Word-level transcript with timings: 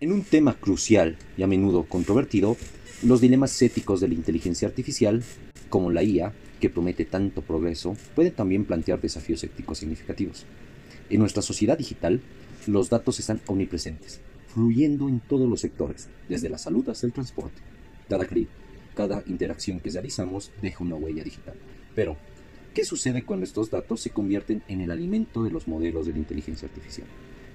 En 0.00 0.12
un 0.12 0.22
tema 0.22 0.54
crucial 0.54 1.16
y 1.36 1.42
a 1.42 1.48
menudo 1.48 1.82
controvertido, 1.82 2.56
los 3.02 3.20
dilemas 3.20 3.60
éticos 3.60 4.00
de 4.00 4.06
la 4.06 4.14
inteligencia 4.14 4.68
artificial, 4.68 5.24
como 5.70 5.90
la 5.90 6.04
IA, 6.04 6.32
que 6.60 6.70
promete 6.70 7.04
tanto 7.04 7.42
progreso, 7.42 7.96
pueden 8.14 8.32
también 8.32 8.64
plantear 8.64 9.00
desafíos 9.00 9.42
éticos 9.42 9.78
significativos. 9.78 10.46
En 11.10 11.18
nuestra 11.18 11.42
sociedad 11.42 11.76
digital, 11.76 12.20
los 12.68 12.90
datos 12.90 13.18
están 13.18 13.40
omnipresentes, 13.48 14.20
fluyendo 14.54 15.08
en 15.08 15.18
todos 15.18 15.50
los 15.50 15.62
sectores, 15.62 16.08
desde 16.28 16.48
la 16.48 16.58
salud 16.58 16.88
hasta 16.88 17.04
el 17.04 17.12
transporte. 17.12 17.60
Cada 18.08 18.24
clic, 18.24 18.48
cada 18.94 19.24
interacción 19.26 19.80
que 19.80 19.90
realizamos 19.90 20.52
deja 20.62 20.84
una 20.84 20.94
huella 20.94 21.24
digital. 21.24 21.56
Pero, 21.96 22.16
¿qué 22.72 22.84
sucede 22.84 23.24
cuando 23.24 23.42
estos 23.42 23.68
datos 23.68 24.00
se 24.00 24.10
convierten 24.10 24.62
en 24.68 24.80
el 24.80 24.92
alimento 24.92 25.42
de 25.42 25.50
los 25.50 25.66
modelos 25.66 26.06
de 26.06 26.12
la 26.12 26.18
inteligencia 26.18 26.68
artificial? 26.68 27.08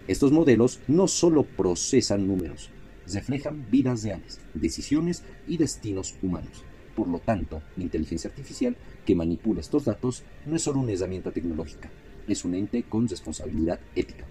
Estos 0.06 0.34
modelos 0.34 0.80
no 0.90 1.08
solo 1.08 1.44
procesan 1.44 2.28
números, 2.28 2.70
reflejan 3.12 3.66
vidas 3.72 4.04
reales, 4.04 4.42
decisiones 4.54 5.24
y 5.48 5.56
destinos 5.56 6.16
humanos. 6.22 6.66
Por 6.94 7.08
lo 7.08 7.20
tanto, 7.20 7.62
la 7.78 7.84
inteligencia 7.84 8.30
artificial 8.30 8.76
que 9.06 9.16
manipula 9.16 9.62
estos 9.62 9.86
datos 9.86 10.24
no 10.46 10.58
es 10.58 10.62
solo 10.62 10.82
una 10.82 10.92
herramienta 10.92 11.32
tecnológica, 11.32 11.90
es 12.28 12.44
un 12.44 12.54
ente 12.54 12.84
con 12.84 13.08
responsabilidad 13.08 13.80
ética. 13.96 14.26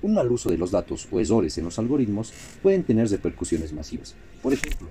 Un 0.00 0.14
mal 0.14 0.32
uso 0.32 0.48
de 0.48 0.56
los 0.56 0.70
datos 0.70 1.06
o 1.12 1.20
errores 1.20 1.58
en 1.58 1.64
los 1.64 1.78
algoritmos 1.78 2.32
pueden 2.62 2.82
tener 2.82 3.08
repercusiones 3.08 3.74
masivas. 3.74 4.14
Por 4.42 4.54
ejemplo, 4.54 4.88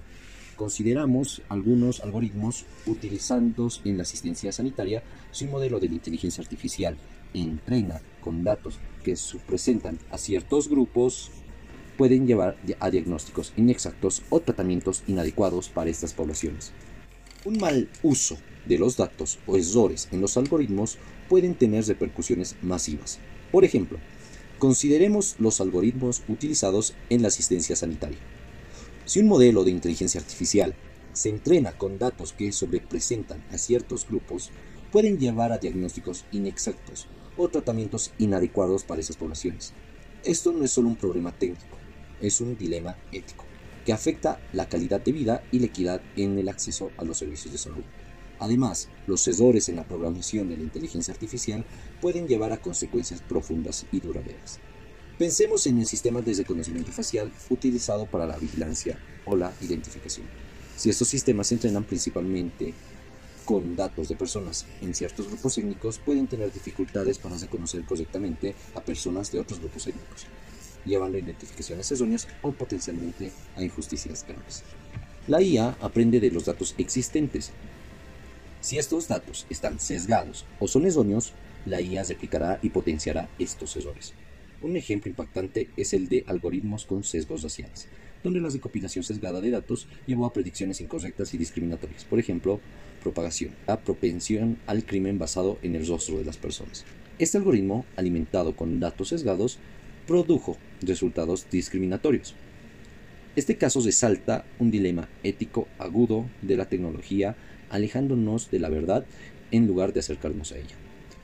consideramos 0.62 1.42
algunos 1.50 2.02
algoritmos 2.02 2.66
utilizados 2.86 3.82
en 3.84 3.98
la 3.98 4.04
asistencia 4.04 4.52
sanitaria 4.52 5.02
si 5.32 5.46
un 5.46 5.52
modelo 5.52 5.80
de 5.80 5.88
inteligencia 5.88 6.44
artificial 6.44 6.98
entrena 7.34 8.00
con 8.24 8.44
datos 8.44 8.78
que 9.04 9.16
presentan 9.48 9.98
a 10.12 10.20
ciertos 10.20 10.70
grupos 10.70 11.32
pueden 11.98 12.28
llevar 12.28 12.58
a 12.80 12.92
diagnósticos 12.92 13.54
inexactos 13.58 14.22
o 14.30 14.40
tratamientos 14.40 15.02
inadecuados 15.08 15.68
para 15.68 15.90
estas 15.90 16.14
poblaciones. 16.14 16.74
Un 17.44 17.58
mal 17.58 17.90
uso 18.04 18.38
de 18.68 18.78
los 18.78 18.98
datos 18.98 19.40
o 19.48 19.58
errores 19.58 20.10
en 20.12 20.22
los 20.22 20.38
algoritmos 20.38 21.00
pueden 21.28 21.56
tener 21.56 21.88
repercusiones 21.88 22.56
masivas. 22.62 23.18
Por 23.52 23.66
ejemplo, 23.66 23.98
consideremos 24.60 25.38
los 25.40 25.60
algoritmos 25.60 26.22
utilizados 26.28 26.94
en 27.10 27.24
la 27.24 27.30
asistencia 27.30 27.76
sanitaria. 27.76 28.20
Si 29.12 29.20
un 29.20 29.28
modelo 29.28 29.66
de 29.66 29.72
inteligencia 29.72 30.22
artificial 30.22 30.74
se 31.12 31.28
entrena 31.28 31.74
con 31.74 32.00
datos 32.00 32.32
que 32.32 32.54
sobrepresentan 32.54 33.44
a 33.52 33.58
ciertos 33.58 34.08
grupos, 34.08 34.52
pueden 34.90 35.20
llevar 35.20 35.52
a 35.52 35.58
diagnósticos 35.58 36.24
inexactos 36.32 37.08
o 37.36 37.50
tratamientos 37.50 38.14
inadecuados 38.20 38.86
para 38.86 39.02
esas 39.02 39.18
poblaciones. 39.18 39.74
Esto 40.24 40.54
no 40.54 40.64
es 40.64 40.72
solo 40.72 40.88
un 40.88 40.96
problema 40.96 41.38
técnico, 41.38 41.78
es 42.22 42.40
un 42.40 42.58
dilema 42.58 42.96
ético 43.12 43.44
que 43.86 43.92
afecta 43.92 44.40
la 44.54 44.70
calidad 44.70 45.02
de 45.02 45.12
vida 45.12 45.44
y 45.52 45.60
la 45.60 45.66
equidad 45.66 46.02
en 46.16 46.40
el 46.40 46.48
acceso 46.48 46.90
a 46.98 47.04
los 47.04 47.18
servicios 47.18 47.52
de 47.52 47.58
salud. 47.58 47.84
Además, 48.40 48.88
los 49.08 49.28
errores 49.28 49.68
en 49.68 49.76
la 49.76 49.84
programación 49.84 50.48
de 50.48 50.56
la 50.56 50.64
inteligencia 50.64 51.14
artificial 51.14 51.66
pueden 52.00 52.30
llevar 52.30 52.54
a 52.54 52.62
consecuencias 52.62 53.22
profundas 53.22 53.86
y 53.92 54.00
duraderas. 54.00 54.62
Pensemos 55.22 55.68
en 55.68 55.78
el 55.78 55.86
sistema 55.86 56.20
de 56.20 56.34
reconocimiento 56.34 56.92
facial 56.92 57.32
utilizado 57.52 58.08
para 58.08 58.26
la 58.26 58.38
vigilancia 58.38 58.98
o 59.24 59.36
la 59.36 59.54
identificación. 59.62 60.26
Si 60.76 60.90
estos 60.90 61.10
sistemas 61.10 61.46
se 61.46 61.54
entrenan 61.54 61.84
principalmente 61.84 62.74
con 63.46 63.76
datos 63.76 64.10
de 64.10 64.16
personas 64.16 64.66
en 64.82 64.96
ciertos 64.96 65.28
grupos 65.28 65.60
étnicos, 65.60 66.00
pueden 66.00 66.26
tener 66.26 66.52
dificultades 66.52 67.20
para 67.20 67.38
reconocer 67.38 67.86
correctamente 67.86 68.56
a 68.74 68.82
personas 68.82 69.32
de 69.32 69.40
otros 69.40 69.60
grupos 69.60 69.86
étnicos, 69.86 70.26
llevando 70.88 71.18
a 71.18 71.22
identificaciones 71.22 71.92
erróneas 71.92 72.28
o 72.42 72.52
potencialmente 72.52 73.32
a 73.56 73.64
injusticias 73.64 74.26
graves. 74.28 74.64
La 75.28 75.40
IA 75.40 75.78
aprende 75.82 76.20
de 76.20 76.32
los 76.32 76.46
datos 76.46 76.74
existentes 76.80 77.52
si 78.60 78.80
estos 78.80 79.08
datos 79.08 79.46
están 79.52 79.80
sesgados 79.80 80.46
o 80.60 80.68
son 80.68 80.88
erróneos, 80.88 81.34
la 81.68 81.80
IA 81.80 82.06
replicará 82.06 82.58
y 82.64 82.72
potenciará 82.72 83.30
estos 83.38 83.76
errores. 83.76 84.16
Un 84.62 84.78
ejemplo 84.78 85.10
impactante 85.10 85.70
es 85.76 85.92
el 85.94 86.08
de 86.08 86.24
algoritmos 86.28 86.86
con 86.86 87.04
sesgos 87.04 87.42
raciales, 87.42 87.88
donde 88.24 88.40
la 88.40 88.50
recopilación 88.50 89.04
sesgada 89.04 89.42
de 89.42 89.50
datos 89.50 89.88
llevó 90.06 90.28
a 90.28 90.34
predicciones 90.34 90.82
incorrectas 90.82 91.34
y 91.34 91.40
discriminatorias. 91.40 92.06
Por 92.06 92.20
ejemplo, 92.20 92.60
propagación, 93.02 93.56
la 93.66 93.80
propensión 93.80 94.60
al 94.68 94.86
crimen 94.86 95.18
basado 95.18 95.58
en 95.64 95.74
el 95.76 95.88
rostro 95.88 96.20
de 96.20 96.26
las 96.26 96.38
personas. 96.38 96.86
Este 97.18 97.40
algoritmo, 97.40 97.86
alimentado 97.96 98.56
con 98.56 98.80
datos 98.80 99.10
sesgados, 99.10 99.58
produjo 100.06 100.58
resultados 100.82 101.48
discriminatorios. 101.50 102.36
Este 103.36 103.58
caso 103.58 103.82
resalta 103.82 104.46
un 104.60 104.70
dilema 104.70 105.10
ético 105.24 105.68
agudo 105.80 106.30
de 106.44 106.58
la 106.58 106.70
tecnología 106.70 107.36
alejándonos 107.72 108.52
de 108.52 108.60
la 108.60 108.70
verdad 108.70 109.06
en 109.50 109.66
lugar 109.66 109.92
de 109.94 110.02
acercarnos 110.02 110.52
a 110.52 110.58
ella. 110.58 110.76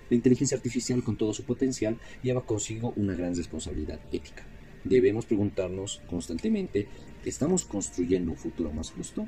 La 0.10 0.16
inteligencia 0.16 0.56
artificial 0.56 1.04
con 1.04 1.18
todo 1.18 1.34
su 1.34 1.44
potencial 1.44 1.98
lleva 2.24 2.46
consigo 2.46 2.94
una 2.96 3.14
gran 3.14 3.36
responsabilidad 3.36 4.00
ética. 4.12 4.46
Debemos 4.84 5.26
preguntarnos 5.26 6.02
constantemente, 6.10 6.88
¿estamos 7.26 7.66
construyendo 7.66 8.32
un 8.32 8.38
futuro 8.38 8.72
más 8.72 8.92
justo 8.92 9.28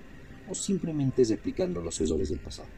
o 0.49 0.55
simplemente 0.55 1.23
replicando 1.25 1.81
los 1.81 1.99
errores 1.99 2.29
del 2.29 2.39
pasado? 2.39 2.69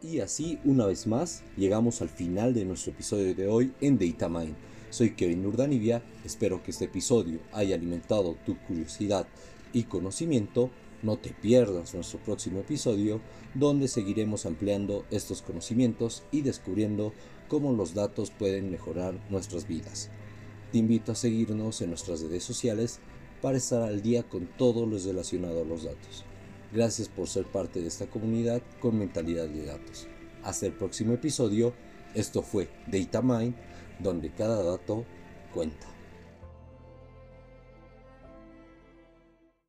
Y 0.00 0.20
así, 0.20 0.58
una 0.64 0.86
vez 0.86 1.06
más, 1.06 1.42
llegamos 1.56 2.00
al 2.00 2.08
final 2.08 2.54
de 2.54 2.64
nuestro 2.64 2.92
episodio 2.92 3.34
de 3.34 3.48
hoy 3.48 3.72
en 3.80 3.98
DataMind. 3.98 4.54
Soy 4.90 5.10
Kevin 5.10 5.44
Urdanibia, 5.44 6.02
espero 6.24 6.62
que 6.62 6.70
este 6.70 6.86
episodio 6.86 7.40
haya 7.52 7.74
alimentado 7.74 8.36
tu 8.46 8.56
curiosidad 8.58 9.26
y 9.72 9.82
conocimiento 9.82 10.70
no 11.02 11.16
te 11.16 11.30
pierdas 11.30 11.94
nuestro 11.94 12.18
próximo 12.20 12.60
episodio 12.60 13.20
donde 13.54 13.88
seguiremos 13.88 14.46
ampliando 14.46 15.04
estos 15.10 15.42
conocimientos 15.42 16.22
y 16.32 16.42
descubriendo 16.42 17.12
cómo 17.48 17.72
los 17.72 17.94
datos 17.94 18.30
pueden 18.30 18.70
mejorar 18.70 19.14
nuestras 19.30 19.66
vidas. 19.66 20.10
Te 20.72 20.78
invito 20.78 21.12
a 21.12 21.14
seguirnos 21.14 21.80
en 21.80 21.90
nuestras 21.90 22.20
redes 22.20 22.44
sociales 22.44 23.00
para 23.40 23.58
estar 23.58 23.82
al 23.82 24.02
día 24.02 24.22
con 24.22 24.46
todo 24.46 24.86
lo 24.86 24.98
relacionado 24.98 25.62
a 25.62 25.64
los 25.64 25.84
datos. 25.84 26.24
Gracias 26.72 27.08
por 27.08 27.28
ser 27.28 27.46
parte 27.46 27.80
de 27.80 27.88
esta 27.88 28.06
comunidad 28.06 28.62
con 28.80 28.98
mentalidad 28.98 29.48
de 29.48 29.64
datos. 29.64 30.06
Hasta 30.42 30.66
el 30.66 30.72
próximo 30.72 31.14
episodio. 31.14 31.72
Esto 32.14 32.42
fue 32.42 32.68
Data 32.86 33.22
Mind, 33.22 33.54
donde 34.00 34.30
cada 34.30 34.62
dato 34.62 35.04
cuenta. 35.54 35.97